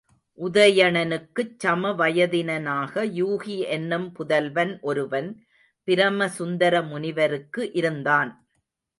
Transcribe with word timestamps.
உதயணனுக்குச் 0.39 1.51
சம 1.57 1.91
வயதினனாக, 1.91 3.03
யூகி 3.19 3.57
என்னும் 3.67 4.07
புதல்வன் 4.11 4.79
ஒருவன் 4.81 5.29
பிரமசுந்தர 5.87 6.81
முனிவருக்கு 6.81 7.71
இருந்தான். 7.73 8.31